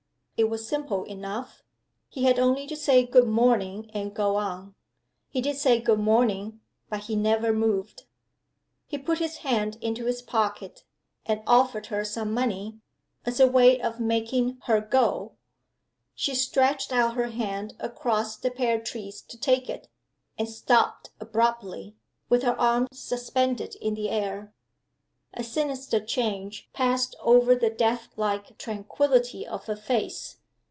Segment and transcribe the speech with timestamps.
[0.43, 1.61] It was simple enough;
[2.09, 4.73] he had only to say good morning, and go on.
[5.29, 8.05] He did say good morning but he never moved.
[8.87, 10.83] He put his hand into his pocket,
[11.27, 12.79] and offered her some money,
[13.23, 15.33] as a way of making her go.
[16.15, 19.89] She stretched out her hand across the pear trees to take it
[20.39, 21.95] and stopped abruptly,
[22.29, 24.51] with her arm suspended in the air.
[25.33, 30.35] A sinister change passed over the deathlike tranquillity of her face.